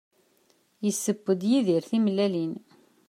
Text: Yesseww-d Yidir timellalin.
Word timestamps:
Yesseww-d 0.85 1.41
Yidir 1.51 1.83
timellalin. 1.89 2.53